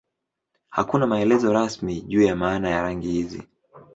Hakuna 0.69 1.07
maelezo 1.07 1.53
rasmi 1.53 2.01
juu 2.01 2.21
ya 2.21 2.35
maana 2.35 2.69
ya 2.69 2.81
rangi 2.81 3.07
hizi. 3.11 3.43